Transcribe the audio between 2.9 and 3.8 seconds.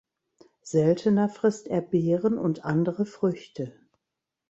Früchte.